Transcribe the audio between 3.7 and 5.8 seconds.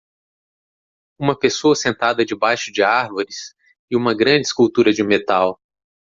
e uma grande escultura de metal.